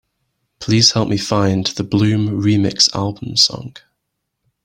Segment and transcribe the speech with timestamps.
[0.59, 3.75] Please help me find the Bloom: Remix Album song.